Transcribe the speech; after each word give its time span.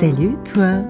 Salut 0.00 0.34
toi 0.50 0.82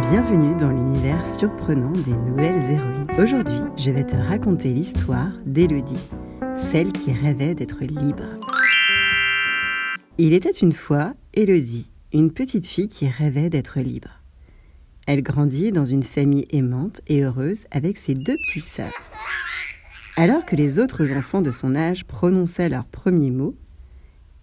Bienvenue 0.00 0.56
dans 0.56 0.70
l'univers 0.70 1.26
surprenant 1.26 1.92
des 1.92 2.14
nouvelles 2.14 2.70
héroïnes. 2.70 3.06
Aujourd'hui, 3.18 3.60
je 3.76 3.90
vais 3.90 4.06
te 4.06 4.16
raconter 4.16 4.70
l'histoire 4.72 5.30
d'Élodie, 5.44 6.08
celle 6.56 6.90
qui 6.90 7.12
rêvait 7.12 7.54
d'être 7.54 7.84
libre. 7.84 8.24
Il 10.16 10.32
était 10.32 10.48
une 10.52 10.72
fois 10.72 11.12
Élodie, 11.34 11.90
une 12.14 12.32
petite 12.32 12.66
fille 12.66 12.88
qui 12.88 13.08
rêvait 13.08 13.50
d'être 13.50 13.78
libre. 13.78 14.22
Elle 15.06 15.20
grandit 15.20 15.70
dans 15.70 15.84
une 15.84 16.02
famille 16.02 16.46
aimante 16.48 17.02
et 17.08 17.22
heureuse 17.22 17.66
avec 17.70 17.98
ses 17.98 18.14
deux 18.14 18.36
petites 18.46 18.64
sœurs. 18.64 19.02
Alors 20.16 20.46
que 20.46 20.56
les 20.56 20.78
autres 20.78 21.12
enfants 21.12 21.42
de 21.42 21.50
son 21.50 21.76
âge 21.76 22.06
prononçaient 22.06 22.70
leurs 22.70 22.86
premiers 22.86 23.32
mots, 23.32 23.54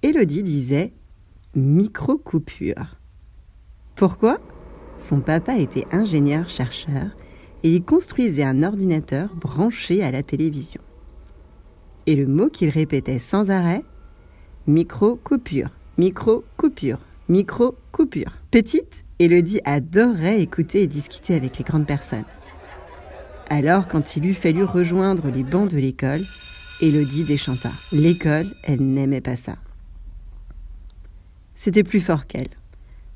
Élodie 0.04 0.44
disait 0.44 0.94
micro-coupure. 1.56 2.97
Pourquoi? 3.98 4.38
Son 5.00 5.22
papa 5.22 5.58
était 5.58 5.88
ingénieur-chercheur 5.92 7.08
et 7.64 7.72
il 7.74 7.84
construisait 7.84 8.44
un 8.44 8.62
ordinateur 8.62 9.34
branché 9.34 10.04
à 10.04 10.12
la 10.12 10.22
télévision. 10.22 10.82
Et 12.06 12.16
le 12.16 12.28
mot 12.28 12.48
qu'il 12.48 12.70
répétait 12.70 13.18
sans 13.18 13.50
arrêt 13.50 13.84
Micro-coupure, 14.68 15.72
micro-coupure, 15.98 17.00
micro-coupure. 17.28 18.34
Petite, 18.52 19.04
Élodie 19.18 19.62
adorait 19.66 20.42
écouter 20.42 20.84
et 20.84 20.88
discuter 20.88 21.34
avec 21.34 21.58
les 21.58 21.64
grandes 21.64 21.88
personnes. 21.88 22.26
Alors, 23.50 23.88
quand 23.88 24.16
il 24.16 24.28
eut 24.28 24.36
fallu 24.36 24.64
rejoindre 24.64 25.30
les 25.30 25.44
bancs 25.44 25.72
de 25.72 25.78
l'école, 25.78 26.22
Élodie 26.82 27.24
déchanta. 27.24 27.72
L'école, 27.92 28.54
elle 28.64 28.82
n'aimait 28.82 29.22
pas 29.22 29.38
ça. 29.38 29.56
C'était 31.56 31.84
plus 31.84 32.02
fort 32.02 32.28
qu'elle. 32.28 32.57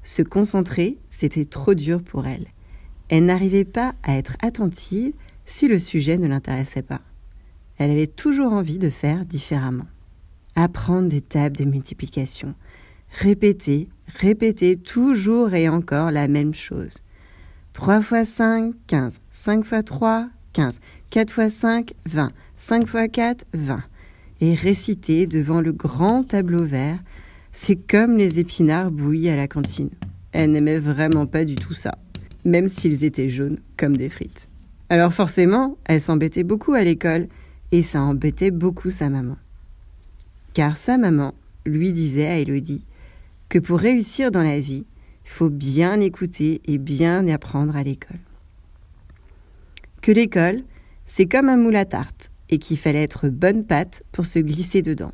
Se 0.03 0.21
concentrer, 0.21 0.97
c'était 1.09 1.45
trop 1.45 1.73
dur 1.73 2.01
pour 2.01 2.25
elle. 2.25 2.47
Elle 3.09 3.25
n'arrivait 3.25 3.65
pas 3.65 3.93
à 4.03 4.15
être 4.17 4.35
attentive 4.41 5.13
si 5.45 5.67
le 5.67 5.79
sujet 5.79 6.17
ne 6.17 6.27
l'intéressait 6.27 6.81
pas. 6.81 7.01
Elle 7.77 7.91
avait 7.91 8.07
toujours 8.07 8.53
envie 8.53 8.79
de 8.79 8.89
faire 8.89 9.25
différemment. 9.25 9.87
Apprendre 10.55 11.09
des 11.09 11.21
tables 11.21 11.57
de 11.57 11.65
multiplication. 11.65 12.55
Répéter, 13.09 13.89
répéter 14.07 14.77
toujours 14.77 15.53
et 15.53 15.67
encore 15.67 16.11
la 16.11 16.27
même 16.27 16.53
chose. 16.53 16.99
3 17.73 18.01
fois 18.01 18.25
5, 18.25 18.73
15. 18.87 19.19
5 19.31 19.65
fois 19.65 19.83
3, 19.83 20.29
15. 20.53 20.79
4 21.09 21.31
fois 21.31 21.49
5, 21.49 21.93
20. 22.05 22.31
5 22.55 22.87
fois 22.87 23.07
4, 23.07 23.45
20. 23.53 23.83
Et 24.41 24.55
réciter 24.55 25.27
devant 25.27 25.61
le 25.61 25.71
grand 25.71 26.23
tableau 26.23 26.63
vert 26.63 26.99
c'est 27.51 27.75
comme 27.75 28.17
les 28.17 28.39
épinards 28.39 28.91
bouillis 28.91 29.29
à 29.29 29.35
la 29.35 29.47
cantine. 29.47 29.89
Elle 30.31 30.51
n'aimait 30.51 30.79
vraiment 30.79 31.25
pas 31.25 31.43
du 31.43 31.55
tout 31.55 31.73
ça, 31.73 31.97
même 32.45 32.69
s'ils 32.69 33.03
étaient 33.03 33.29
jaunes 33.29 33.59
comme 33.77 33.95
des 33.95 34.09
frites. 34.09 34.47
Alors 34.89 35.13
forcément, 35.13 35.77
elle 35.85 36.01
s'embêtait 36.01 36.43
beaucoup 36.43 36.73
à 36.73 36.83
l'école, 36.83 37.27
et 37.71 37.81
ça 37.81 38.01
embêtait 38.01 38.51
beaucoup 38.51 38.89
sa 38.89 39.09
maman. 39.09 39.37
Car 40.53 40.75
sa 40.77 40.97
maman 40.97 41.33
lui 41.65 41.93
disait 41.93 42.27
à 42.27 42.39
Elodie 42.39 42.83
que 43.49 43.59
pour 43.59 43.79
réussir 43.79 44.31
dans 44.31 44.43
la 44.43 44.59
vie, 44.59 44.85
il 45.25 45.29
faut 45.29 45.49
bien 45.49 45.99
écouter 45.99 46.61
et 46.65 46.77
bien 46.77 47.27
apprendre 47.27 47.75
à 47.75 47.83
l'école. 47.83 48.19
Que 50.01 50.11
l'école, 50.11 50.63
c'est 51.05 51.25
comme 51.25 51.49
un 51.49 51.57
moule 51.57 51.75
à 51.75 51.85
tarte, 51.85 52.31
et 52.49 52.57
qu'il 52.57 52.77
fallait 52.77 53.03
être 53.03 53.29
bonne 53.29 53.65
patte 53.65 54.03
pour 54.11 54.25
se 54.25 54.39
glisser 54.39 54.81
dedans. 54.81 55.13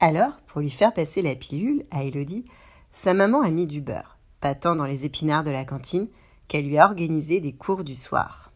Alors, 0.00 0.32
pour 0.46 0.60
lui 0.60 0.70
faire 0.70 0.92
passer 0.92 1.22
la 1.22 1.34
pilule 1.34 1.84
à 1.90 2.04
Elodie, 2.04 2.44
sa 2.90 3.14
maman 3.14 3.42
a 3.42 3.50
mis 3.50 3.66
du 3.66 3.80
beurre, 3.80 4.18
pas 4.40 4.54
tant 4.54 4.76
dans 4.76 4.84
les 4.84 5.06
épinards 5.06 5.44
de 5.44 5.50
la 5.50 5.64
cantine 5.64 6.08
qu'elle 6.48 6.66
lui 6.66 6.78
a 6.78 6.84
organisé 6.84 7.40
des 7.40 7.52
cours 7.52 7.82
du 7.82 7.94
soir. 7.94 8.52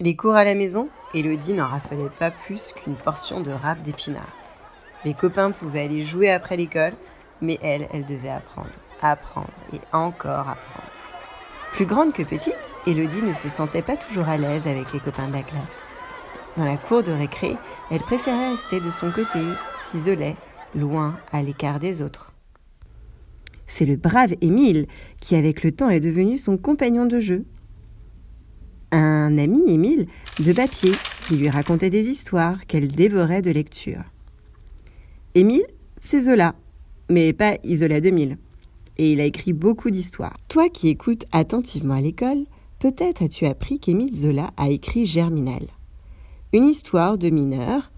Les 0.00 0.16
cours 0.16 0.34
à 0.34 0.44
la 0.44 0.56
maison, 0.56 0.88
Elodie 1.14 1.52
n'en 1.52 1.68
raffolait 1.68 2.10
pas 2.18 2.32
plus 2.32 2.72
qu'une 2.72 2.96
portion 2.96 3.40
de 3.40 3.52
râpe 3.52 3.82
d'épinards. 3.82 4.36
Les 5.04 5.14
copains 5.14 5.52
pouvaient 5.52 5.82
aller 5.84 6.02
jouer 6.02 6.30
après 6.30 6.56
l'école, 6.56 6.94
mais 7.40 7.58
elle, 7.62 7.86
elle 7.92 8.04
devait 8.04 8.30
apprendre, 8.30 8.70
apprendre 9.00 9.52
et 9.72 9.80
encore 9.92 10.48
apprendre. 10.48 10.90
Plus 11.72 11.86
grande 11.86 12.12
que 12.12 12.22
petite, 12.22 12.72
Elodie 12.86 13.22
ne 13.22 13.32
se 13.32 13.48
sentait 13.48 13.82
pas 13.82 13.96
toujours 13.96 14.28
à 14.28 14.36
l'aise 14.36 14.66
avec 14.66 14.92
les 14.92 15.00
copains 15.00 15.28
de 15.28 15.32
la 15.32 15.42
classe. 15.42 15.80
Dans 16.56 16.64
la 16.64 16.76
cour 16.76 17.02
de 17.02 17.12
récré, 17.12 17.56
elle 17.90 18.02
préférait 18.02 18.50
rester 18.50 18.80
de 18.80 18.90
son 18.90 19.10
côté, 19.10 19.40
s'isolait, 19.78 20.36
loin 20.74 21.18
à 21.30 21.42
l'écart 21.42 21.78
des 21.78 22.02
autres. 22.02 22.32
C'est 23.66 23.86
le 23.86 23.96
brave 23.96 24.34
Émile 24.40 24.86
qui, 25.20 25.34
avec 25.34 25.62
le 25.62 25.72
temps, 25.72 25.88
est 25.88 26.00
devenu 26.00 26.36
son 26.36 26.58
compagnon 26.58 27.06
de 27.06 27.20
jeu. 27.20 27.44
Un 28.90 29.38
ami, 29.38 29.62
Émile, 29.66 30.06
de 30.44 30.52
papier, 30.52 30.92
qui 31.26 31.36
lui 31.36 31.48
racontait 31.48 31.88
des 31.88 32.06
histoires 32.08 32.66
qu'elle 32.66 32.88
dévorait 32.88 33.40
de 33.40 33.50
lecture. 33.50 34.02
Émile, 35.34 35.64
c'est 36.00 36.20
Zola, 36.20 36.54
mais 37.08 37.32
pas 37.32 37.56
Isola 37.64 38.00
2000. 38.00 38.36
Et 38.98 39.12
il 39.12 39.20
a 39.20 39.24
écrit 39.24 39.54
beaucoup 39.54 39.90
d'histoires. 39.90 40.36
Toi 40.48 40.68
qui 40.68 40.88
écoutes 40.88 41.24
attentivement 41.32 41.94
à 41.94 42.02
l'école, 42.02 42.44
peut-être 42.78 43.22
as-tu 43.22 43.46
appris 43.46 43.78
qu'Émile 43.78 44.14
Zola 44.14 44.50
a 44.58 44.68
écrit 44.68 45.06
Germinal. 45.06 45.66
Une 46.52 46.64
histoire 46.64 47.16
de 47.16 47.30
mineur, 47.30 47.90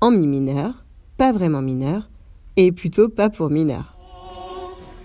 en 0.00 0.12
mi 0.12 0.28
mineur, 0.28 0.81
pas 1.16 1.32
vraiment 1.32 1.62
mineur, 1.62 2.10
et 2.56 2.72
plutôt 2.72 3.08
pas 3.08 3.30
pour 3.30 3.50
mineur. 3.50 3.96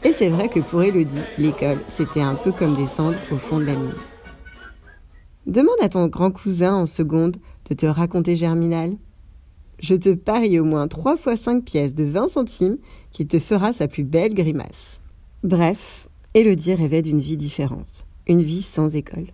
Et 0.03 0.12
c'est 0.12 0.29
vrai 0.29 0.47
que 0.47 0.59
pour 0.59 0.84
Elodie, 0.84 1.19
l'école, 1.38 1.79
c'était 1.88 2.22
un 2.22 2.35
peu 2.35 2.51
comme 2.51 2.75
descendre 2.75 3.18
au 3.31 3.38
fond 3.38 3.59
de 3.59 3.66
la 3.66 3.75
mine. 3.75 3.94
Demande 5.46 5.78
à 5.81 5.90
ton 5.90 6.07
grand 6.07 6.31
cousin 6.31 6.73
en 6.73 6.85
seconde 6.85 7.38
de 7.69 7.73
te 7.73 7.85
raconter 7.85 8.35
Germinal. 8.35 8.97
Je 9.79 9.96
te 9.96 10.13
parie 10.13 10.59
au 10.59 10.66
moins 10.66 10.88
3 10.88 11.17
fois 11.17 11.35
5 11.35 11.63
pièces 11.63 11.96
de 11.96 12.03
20 12.03 12.28
centimes 12.28 12.78
qu'il 13.12 13.28
te 13.28 13.40
fera 13.40 13.73
sa 13.73 13.88
plus 13.88 14.03
belle 14.03 14.34
grimace. 14.34 15.00
Bref, 15.44 16.07
Elodie 16.34 16.73
rêvait 16.73 17.01
d'une 17.01 17.19
vie 17.19 17.38
différente, 17.38 18.06
une 18.28 18.41
vie 18.41 18.62
sans 18.62 18.96
école. 18.96 19.28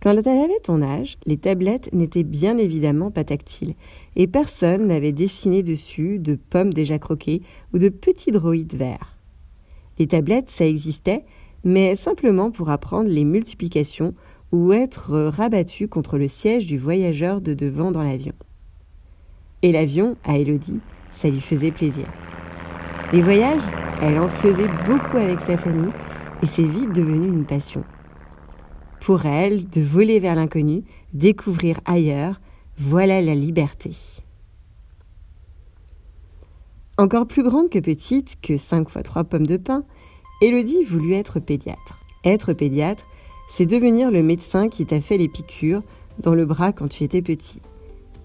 Quand 0.00 0.10
elle 0.10 0.18
avait 0.18 0.60
ton 0.62 0.80
âge, 0.80 1.18
les 1.26 1.38
tablettes 1.38 1.92
n'étaient 1.92 2.22
bien 2.22 2.56
évidemment 2.56 3.10
pas 3.10 3.24
tactiles, 3.24 3.74
et 4.14 4.28
personne 4.28 4.86
n'avait 4.86 5.12
dessiné 5.12 5.64
dessus 5.64 6.20
de 6.20 6.36
pommes 6.36 6.72
déjà 6.72 7.00
croquées 7.00 7.42
ou 7.74 7.78
de 7.78 7.88
petits 7.88 8.30
droïdes 8.30 8.76
verts. 8.76 9.16
Les 9.98 10.06
tablettes, 10.06 10.50
ça 10.50 10.64
existait, 10.64 11.24
mais 11.64 11.96
simplement 11.96 12.52
pour 12.52 12.70
apprendre 12.70 13.10
les 13.10 13.24
multiplications 13.24 14.14
ou 14.52 14.72
être 14.72 15.18
rabattu 15.18 15.88
contre 15.88 16.16
le 16.16 16.28
siège 16.28 16.66
du 16.66 16.78
voyageur 16.78 17.40
de 17.40 17.52
devant 17.52 17.90
dans 17.90 18.04
l'avion. 18.04 18.34
Et 19.62 19.72
l'avion, 19.72 20.16
à 20.22 20.38
Elodie, 20.38 20.80
ça 21.10 21.28
lui 21.28 21.40
faisait 21.40 21.72
plaisir. 21.72 22.06
Les 23.12 23.20
voyages, 23.20 23.62
elle 24.00 24.18
en 24.20 24.28
faisait 24.28 24.70
beaucoup 24.86 25.16
avec 25.16 25.40
sa 25.40 25.56
famille, 25.56 25.90
et 26.40 26.46
c'est 26.46 26.62
vite 26.62 26.92
devenu 26.92 27.26
une 27.26 27.44
passion 27.44 27.82
pour 29.00 29.26
elle 29.26 29.68
de 29.68 29.80
voler 29.80 30.18
vers 30.18 30.34
l'inconnu, 30.34 30.84
découvrir 31.12 31.80
ailleurs, 31.84 32.40
voilà 32.76 33.20
la 33.20 33.34
liberté. 33.34 33.92
Encore 36.96 37.26
plus 37.26 37.44
grande 37.44 37.70
que 37.70 37.78
petite, 37.78 38.40
que 38.40 38.56
5 38.56 38.88
fois 38.88 39.02
3 39.02 39.24
pommes 39.24 39.46
de 39.46 39.56
pain, 39.56 39.84
Élodie 40.42 40.84
voulut 40.84 41.14
être 41.14 41.40
pédiatre. 41.40 41.98
Être 42.24 42.52
pédiatre, 42.52 43.04
c'est 43.48 43.66
devenir 43.66 44.10
le 44.10 44.22
médecin 44.22 44.68
qui 44.68 44.84
t'a 44.84 45.00
fait 45.00 45.16
les 45.16 45.28
piqûres 45.28 45.82
dans 46.18 46.34
le 46.34 46.44
bras 46.44 46.72
quand 46.72 46.88
tu 46.88 47.04
étais 47.04 47.22
petit. 47.22 47.62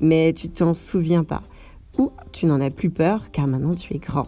Mais 0.01 0.33
tu 0.33 0.49
t'en 0.49 0.73
souviens 0.73 1.23
pas, 1.23 1.43
ou 1.97 2.11
tu 2.31 2.45
n'en 2.45 2.61
as 2.61 2.71
plus 2.71 2.89
peur 2.89 3.31
car 3.31 3.47
maintenant 3.47 3.75
tu 3.75 3.93
es 3.93 3.99
grand. 3.99 4.27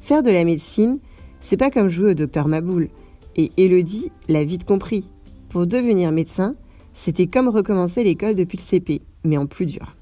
Faire 0.00 0.22
de 0.22 0.30
la 0.30 0.44
médecine, 0.44 0.98
c'est 1.40 1.56
pas 1.56 1.70
comme 1.70 1.88
jouer 1.88 2.10
au 2.10 2.14
docteur 2.14 2.48
Maboul. 2.48 2.88
Et 3.36 3.52
Élodie 3.56 4.10
l'a 4.28 4.44
vite 4.44 4.64
compris. 4.64 5.10
Pour 5.48 5.66
devenir 5.66 6.12
médecin, 6.12 6.56
c'était 6.94 7.26
comme 7.26 7.48
recommencer 7.48 8.04
l'école 8.04 8.34
depuis 8.34 8.58
le 8.58 8.62
CP, 8.62 9.02
mais 9.24 9.36
en 9.36 9.46
plus 9.46 9.66
dur. 9.66 9.96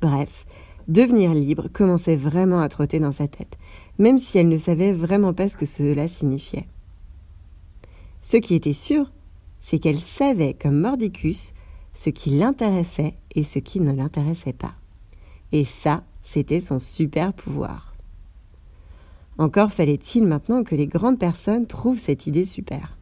Bref, 0.00 0.46
devenir 0.88 1.34
libre 1.34 1.68
commençait 1.72 2.16
vraiment 2.16 2.60
à 2.60 2.68
trotter 2.68 2.98
dans 2.98 3.12
sa 3.12 3.28
tête, 3.28 3.58
même 3.98 4.18
si 4.18 4.38
elle 4.38 4.48
ne 4.48 4.56
savait 4.56 4.92
vraiment 4.92 5.34
pas 5.34 5.48
ce 5.48 5.56
que 5.56 5.66
cela 5.66 6.08
signifiait. 6.08 6.66
Ce 8.22 8.36
qui 8.36 8.54
était 8.54 8.72
sûr, 8.72 9.10
c'est 9.60 9.78
qu'elle 9.78 10.00
savait 10.00 10.54
comme 10.54 10.80
Mordicus 10.80 11.52
ce 11.92 12.10
qui 12.10 12.30
l'intéressait 12.30 13.14
et 13.34 13.44
ce 13.44 13.58
qui 13.58 13.80
ne 13.80 13.92
l'intéressait 13.92 14.52
pas. 14.52 14.74
Et 15.52 15.64
ça, 15.64 16.04
c'était 16.22 16.60
son 16.60 16.78
super 16.78 17.32
pouvoir. 17.32 17.94
Encore 19.38 19.72
fallait-il 19.72 20.24
maintenant 20.24 20.64
que 20.64 20.74
les 20.74 20.86
grandes 20.86 21.18
personnes 21.18 21.66
trouvent 21.66 21.98
cette 21.98 22.26
idée 22.26 22.44
super. 22.44 22.96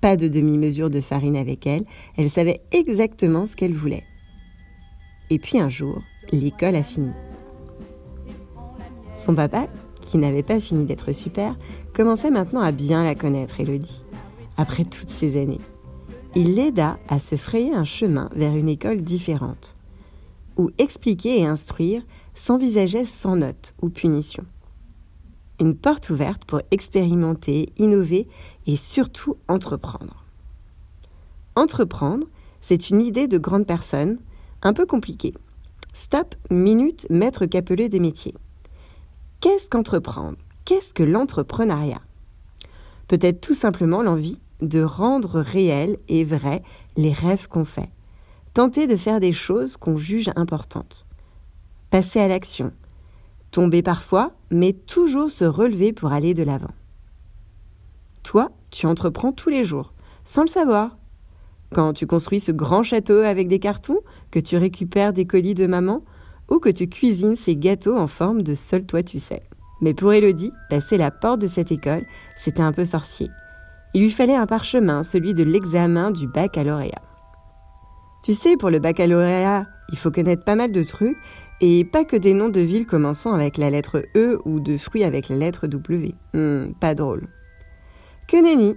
Pas 0.00 0.16
de 0.16 0.28
demi-mesure 0.28 0.90
de 0.90 1.00
farine 1.00 1.36
avec 1.36 1.66
elle, 1.66 1.84
elle 2.16 2.30
savait 2.30 2.60
exactement 2.72 3.46
ce 3.46 3.56
qu'elle 3.56 3.74
voulait. 3.74 4.04
Et 5.28 5.38
puis 5.38 5.58
un 5.60 5.68
jour, 5.68 6.02
l'école 6.32 6.74
a 6.74 6.82
fini. 6.82 7.12
Son 9.14 9.34
papa, 9.34 9.66
qui 10.00 10.18
n'avait 10.18 10.42
pas 10.42 10.60
fini 10.60 10.84
d'être 10.84 11.12
super, 11.12 11.56
commençait 11.92 12.30
maintenant 12.30 12.62
à 12.62 12.72
bien 12.72 13.04
la 13.04 13.14
connaître, 13.14 13.60
Elodie, 13.60 14.04
après 14.56 14.84
toutes 14.84 15.10
ces 15.10 15.40
années. 15.40 15.60
Il 16.34 16.54
l'aida 16.54 16.98
à 17.08 17.18
se 17.18 17.36
frayer 17.36 17.74
un 17.74 17.84
chemin 17.84 18.30
vers 18.34 18.56
une 18.56 18.68
école 18.68 19.02
différente, 19.02 19.76
où 20.56 20.70
expliquer 20.78 21.40
et 21.40 21.46
instruire 21.46 22.02
s'envisageait 22.34 23.04
sans 23.04 23.36
note 23.36 23.74
ou 23.82 23.90
punition. 23.90 24.44
Une 25.60 25.76
porte 25.76 26.08
ouverte 26.08 26.46
pour 26.46 26.62
expérimenter, 26.70 27.68
innover 27.76 28.26
et 28.66 28.76
surtout 28.76 29.36
entreprendre. 29.46 30.24
Entreprendre, 31.54 32.26
c'est 32.62 32.88
une 32.88 33.02
idée 33.02 33.28
de 33.28 33.36
grande 33.36 33.66
personne, 33.66 34.18
un 34.62 34.72
peu 34.72 34.86
compliquée. 34.86 35.34
Stop, 35.92 36.34
minute, 36.50 37.06
maître 37.10 37.44
capelé 37.44 37.90
des 37.90 38.00
métiers. 38.00 38.34
Qu'est-ce 39.40 39.68
qu'entreprendre? 39.68 40.38
Qu'est-ce 40.64 40.94
que 40.94 41.02
l'entrepreneuriat? 41.02 42.00
Peut-être 43.06 43.40
tout 43.40 43.54
simplement 43.54 44.02
l'envie 44.02 44.40
de 44.62 44.82
rendre 44.82 45.40
réels 45.40 45.98
et 46.08 46.24
vrais 46.24 46.62
les 46.96 47.12
rêves 47.12 47.48
qu'on 47.48 47.64
fait. 47.64 47.90
Tenter 48.54 48.86
de 48.86 48.96
faire 48.96 49.20
des 49.20 49.32
choses 49.32 49.76
qu'on 49.76 49.96
juge 49.96 50.30
importantes. 50.36 51.06
Passer 51.90 52.20
à 52.20 52.28
l'action. 52.28 52.72
Tomber 53.50 53.82
parfois, 53.82 54.32
mais 54.50 54.72
toujours 54.72 55.30
se 55.30 55.44
relever 55.44 55.92
pour 55.92 56.12
aller 56.12 56.34
de 56.34 56.42
l'avant. 56.42 56.70
Toi, 58.22 58.52
tu 58.70 58.86
entreprends 58.86 59.32
tous 59.32 59.50
les 59.50 59.64
jours, 59.64 59.92
sans 60.24 60.42
le 60.42 60.48
savoir, 60.48 60.96
quand 61.72 61.92
tu 61.92 62.06
construis 62.06 62.40
ce 62.40 62.52
grand 62.52 62.82
château 62.82 63.18
avec 63.18 63.48
des 63.48 63.58
cartons, 63.58 64.00
que 64.30 64.40
tu 64.40 64.56
récupères 64.56 65.12
des 65.12 65.26
colis 65.26 65.54
de 65.54 65.66
maman, 65.66 66.02
ou 66.48 66.58
que 66.58 66.68
tu 66.68 66.88
cuisines 66.88 67.36
ces 67.36 67.56
gâteaux 67.56 67.96
en 67.96 68.08
forme 68.08 68.42
de 68.42 68.54
seul 68.54 68.84
toi 68.84 69.02
tu 69.02 69.18
sais. 69.18 69.42
Mais 69.80 69.94
pour 69.94 70.12
Elodie, 70.12 70.52
passer 70.68 70.98
la 70.98 71.10
porte 71.10 71.40
de 71.40 71.46
cette 71.46 71.72
école, 71.72 72.04
c'était 72.36 72.62
un 72.62 72.72
peu 72.72 72.84
sorcier. 72.84 73.30
Il 73.94 74.02
lui 74.02 74.10
fallait 74.10 74.36
un 74.36 74.46
parchemin, 74.46 75.02
celui 75.02 75.32
de 75.32 75.42
l'examen 75.42 76.10
du 76.10 76.26
baccalauréat. 76.26 77.02
Tu 78.22 78.34
sais, 78.34 78.56
pour 78.56 78.70
le 78.70 78.78
baccalauréat, 78.78 79.66
il 79.90 79.98
faut 79.98 80.10
connaître 80.10 80.44
pas 80.44 80.56
mal 80.56 80.72
de 80.72 80.82
trucs, 80.82 81.16
et 81.60 81.84
pas 81.84 82.04
que 82.04 82.16
des 82.16 82.34
noms 82.34 82.48
de 82.48 82.60
villes 82.60 82.86
commençant 82.86 83.34
avec 83.34 83.58
la 83.58 83.70
lettre 83.70 84.02
E 84.16 84.40
ou 84.44 84.60
de 84.60 84.76
fruits 84.76 85.04
avec 85.04 85.28
la 85.28 85.36
lettre 85.36 85.66
W. 85.66 86.14
Hmm, 86.32 86.72
pas 86.80 86.94
drôle. 86.94 87.28
Que 88.28 88.42
nenni 88.42 88.76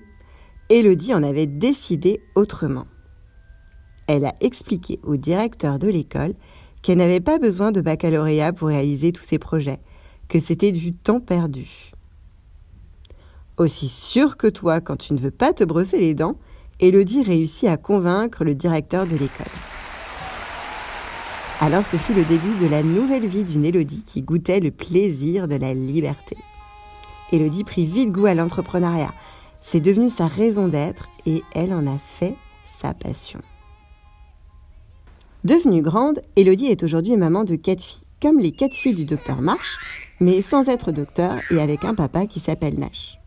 Élodie 0.70 1.14
en 1.14 1.24
avait 1.24 1.48
décidé 1.48 2.22
autrement. 2.36 2.88
Elle 4.08 4.26
a 4.26 4.36
expliqué 4.42 5.00
au 5.04 5.16
directeur 5.16 5.80
de 5.80 5.88
l'école 5.88 6.34
qu'elle 6.82 6.98
n'avait 6.98 7.22
pas 7.22 7.40
besoin 7.40 7.72
de 7.72 7.80
baccalauréat 7.80 8.52
pour 8.52 8.68
réaliser 8.68 9.12
tous 9.12 9.24
ses 9.24 9.40
projets, 9.40 9.80
que 10.28 10.40
c'était 10.40 10.72
du 10.72 10.94
temps 10.94 11.22
perdu. 11.22 11.92
Aussi 13.58 13.88
sûr 13.88 14.36
que 14.36 14.48
toi 14.48 14.82
quand 14.82 14.98
tu 14.98 15.14
ne 15.14 15.20
veux 15.20 15.32
pas 15.32 15.54
te 15.54 15.64
brosser 15.64 16.00
les 16.00 16.16
dents, 16.16 16.38
Élodie 16.80 17.24
réussit 17.24 17.70
à 17.70 17.78
convaincre 17.78 18.44
le 18.44 18.56
directeur 18.56 19.06
de 19.06 19.16
l'école. 19.16 19.73
Alors 21.64 21.86
ce 21.86 21.96
fut 21.96 22.14
le 22.14 22.26
début 22.26 22.58
de 22.62 22.68
la 22.68 22.84
nouvelle 22.84 23.26
vie 23.26 23.46
d'une 23.46 23.64
Élodie 23.64 24.04
qui 24.04 24.22
goûtait 24.22 24.60
le 24.60 24.70
plaisir 24.70 25.48
de 25.48 25.56
la 25.56 25.74
liberté. 25.74 26.36
Élodie 27.32 27.64
prit 27.64 27.86
vite 27.86 28.12
goût 28.12 28.26
à 28.26 28.34
l'entrepreneuriat, 28.34 29.14
c'est 29.56 29.80
devenu 29.80 30.10
sa 30.10 30.28
raison 30.28 30.68
d'être 30.68 31.08
et 31.26 31.42
elle 31.54 31.74
en 31.74 31.88
a 31.88 31.98
fait 31.98 32.36
sa 32.66 32.94
passion. 32.94 33.40
Devenue 35.46 35.82
grande, 35.82 36.20
Elodie 36.36 36.66
est 36.66 36.84
aujourd'hui 36.84 37.16
maman 37.16 37.46
de 37.46 37.56
quatre 37.56 37.82
filles, 37.82 38.08
comme 38.22 38.40
les 38.40 38.52
quatre 38.52 38.76
filles 38.76 38.96
du 38.96 39.06
docteur 39.06 39.40
March, 39.40 39.78
mais 40.20 40.42
sans 40.42 40.68
être 40.68 40.92
docteur 40.92 41.38
et 41.50 41.62
avec 41.62 41.86
un 41.86 41.96
papa 41.96 42.26
qui 42.26 42.42
s'appelle 42.42 42.78
Nash. 42.78 43.20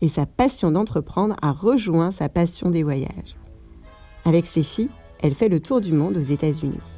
Et 0.00 0.06
sa 0.06 0.26
passion 0.26 0.70
d'entreprendre 0.70 1.34
a 1.42 1.50
rejoint 1.50 2.12
sa 2.12 2.28
passion 2.28 2.70
des 2.70 2.84
voyages. 2.84 3.36
Avec 4.24 4.46
ses 4.46 4.62
filles, 4.62 4.90
elle 5.18 5.34
fait 5.34 5.48
le 5.48 5.58
tour 5.58 5.80
du 5.80 5.92
monde 5.92 6.16
aux 6.16 6.20
États-Unis. 6.20 6.97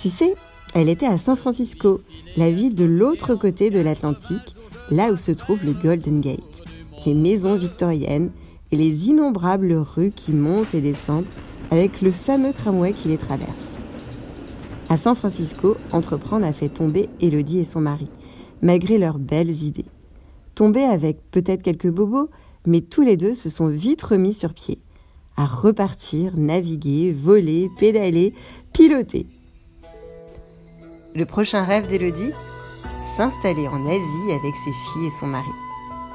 Tu 0.00 0.08
sais, 0.08 0.34
elle 0.74 0.88
était 0.88 1.06
à 1.06 1.18
San 1.18 1.36
Francisco, 1.36 2.00
la 2.36 2.50
ville 2.50 2.74
de 2.74 2.84
l'autre 2.84 3.34
côté 3.34 3.70
de 3.70 3.80
l'Atlantique, 3.80 4.54
là 4.90 5.12
où 5.12 5.16
se 5.16 5.32
trouve 5.32 5.64
le 5.64 5.72
Golden 5.72 6.20
Gate 6.20 6.56
les 7.06 7.14
maisons 7.14 7.56
victoriennes 7.56 8.30
et 8.72 8.76
les 8.76 9.08
innombrables 9.08 9.72
rues 9.72 10.12
qui 10.14 10.32
montent 10.32 10.74
et 10.74 10.80
descendent 10.80 11.28
avec 11.70 12.02
le 12.02 12.10
fameux 12.10 12.52
tramway 12.52 12.92
qui 12.92 13.08
les 13.08 13.16
traverse. 13.16 13.78
À 14.88 14.96
San 14.96 15.14
Francisco, 15.14 15.76
entreprendre 15.92 16.46
a 16.46 16.52
fait 16.52 16.68
tomber 16.68 17.08
Elodie 17.20 17.60
et 17.60 17.64
son 17.64 17.80
mari, 17.80 18.08
malgré 18.62 18.98
leurs 18.98 19.18
belles 19.18 19.62
idées. 19.62 19.86
Tomber 20.54 20.82
avec 20.82 21.18
peut-être 21.30 21.62
quelques 21.62 21.90
bobos, 21.90 22.28
mais 22.66 22.80
tous 22.80 23.02
les 23.02 23.16
deux 23.16 23.34
se 23.34 23.50
sont 23.50 23.68
vite 23.68 24.02
remis 24.02 24.32
sur 24.32 24.54
pied, 24.54 24.82
à 25.36 25.44
repartir, 25.46 26.36
naviguer, 26.36 27.12
voler, 27.12 27.68
pédaler, 27.78 28.32
piloter. 28.72 29.26
Le 31.16 31.24
prochain 31.24 31.64
rêve 31.64 31.88
d'Elodie 31.88 32.32
S'installer 33.02 33.66
en 33.68 33.86
Asie 33.86 34.32
avec 34.32 34.54
ses 34.54 34.72
filles 34.72 35.06
et 35.06 35.10
son 35.10 35.26
mari 35.26 35.48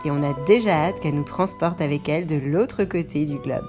et 0.06 0.12
on 0.12 0.21
a 0.24 0.33
déjà 0.45 0.86
hâte 0.86 1.00
qu'elle 1.00 1.15
nous 1.15 1.24
transporte 1.24 1.81
avec 1.81 2.07
elle 2.09 2.25
de 2.25 2.36
l'autre 2.36 2.83
côté 2.83 3.25
du 3.25 3.38
globe. 3.38 3.68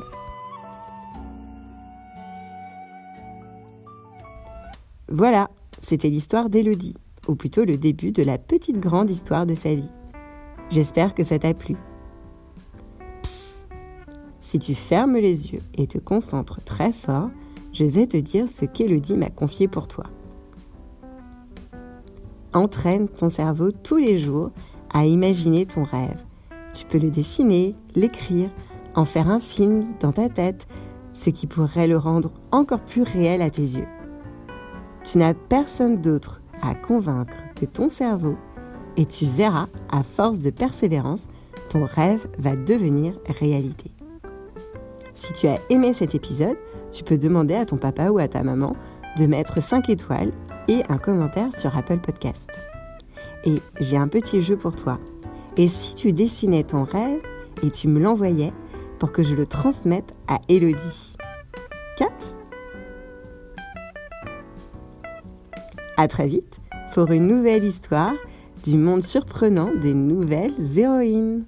Voilà, 5.09 5.51
c'était 5.79 6.09
l'histoire 6.09 6.49
d'Elodie, 6.49 6.97
ou 7.29 7.35
plutôt 7.35 7.65
le 7.65 7.77
début 7.77 8.13
de 8.13 8.23
la 8.23 8.39
petite 8.39 8.81
grande 8.81 9.11
histoire 9.11 9.45
de 9.45 9.55
sa 9.55 9.75
vie. 9.75 9.91
J'espère 10.71 11.15
que 11.15 11.25
ça 11.25 11.39
t'a 11.39 11.53
plu. 11.53 11.77
Si 14.41 14.59
tu 14.59 14.75
fermes 14.75 15.17
les 15.17 15.53
yeux 15.53 15.63
et 15.75 15.87
te 15.87 15.99
concentres 15.99 16.63
très 16.65 16.93
fort, 16.93 17.31
je 17.73 17.85
vais 17.85 18.07
te 18.07 18.17
dire 18.17 18.49
ce 18.49 18.65
qu'Elodie 18.65 19.17
m'a 19.17 19.31
confié 19.31 19.69
pour 19.69 19.87
toi. 19.89 20.05
Entraîne 22.55 23.09
ton 23.09 23.29
cerveau 23.29 23.71
tous 23.71 23.97
les 23.97 24.19
jours 24.19 24.51
à 24.93 25.05
imaginer 25.07 25.67
ton 25.67 25.85
rêve. 25.85 26.23
Tu 26.75 26.85
peux 26.87 26.99
le 26.99 27.11
dessiner, 27.11 27.75
l'écrire, 27.95 28.51
en 28.95 29.05
faire 29.05 29.29
un 29.29 29.41
film 29.41 29.85
dans 30.01 30.13
ta 30.13 30.29
tête, 30.29 30.67
ce 31.13 31.31
qui 31.31 31.47
pourrait 31.47 31.87
le 31.87 31.97
rendre 31.97 32.31
encore 32.51 32.81
plus 32.81 33.03
réel 33.03 33.43
à 33.43 33.51
tes 33.51 33.63
yeux. 33.63 33.89
Tu 35.05 35.19
n'as 35.19 35.35
personne 35.35 36.01
d'autre 36.01 36.41
à 36.61 36.75
convaincre 36.75 37.37
que 37.57 37.67
ton 37.67 37.89
cerveau 37.89 38.37
et 38.97 39.07
tu 39.07 39.27
verras, 39.27 39.69
à 39.91 40.03
force 40.03 40.41
de 40.41 40.51
persévérance, 40.51 41.29
ton 41.71 41.87
rêve 41.87 42.27
va 42.39 42.57
devenir 42.57 43.15
réalité. 43.27 43.91
Si 45.15 45.33
tu 45.33 45.47
as 45.47 45.59
aimé 45.71 45.93
cet 45.93 46.15
épisode, 46.15 46.57
tu 46.91 47.05
peux 47.05 47.17
demander 47.17 47.55
à 47.55 47.65
ton 47.65 47.77
papa 47.77 48.11
ou 48.11 48.19
à 48.19 48.29
ta 48.29 48.43
maman 48.43 48.73
de 49.19 49.27
mettre 49.27 49.63
5 49.63 49.89
étoiles 49.89 50.33
et 50.69 50.83
un 50.89 50.99
commentaire 50.99 51.55
sur 51.55 51.77
Apple 51.77 51.99
Podcast. 51.99 52.49
Et 53.45 53.57
j'ai 53.81 53.97
un 53.97 54.09
petit 54.09 54.41
jeu 54.41 54.57
pour 54.57 54.77
toi. 54.77 54.99
Et 55.57 55.69
si 55.69 55.95
tu 55.95 56.13
dessinais 56.13 56.65
ton 56.65 56.85
rêve 56.85 57.21
et 57.63 57.71
tu 57.71 57.89
me 57.89 58.01
l'envoyais 58.01 58.53
pour 58.99 59.13
que 59.13 59.23
je 59.23 59.35
le 59.35 59.47
transmette 59.47 60.15
à 60.29 60.41
Elodie 60.49 61.17
Cap? 61.97 62.13
À 65.97 66.09
très 66.09 66.27
vite 66.27 66.61
pour 66.95 67.11
une 67.11 67.27
nouvelle 67.27 67.65
histoire 67.65 68.15
du 68.65 68.77
monde 68.79 69.03
surprenant 69.03 69.71
des 69.75 69.95
nouvelles 69.95 70.55
héroïnes. 70.77 71.45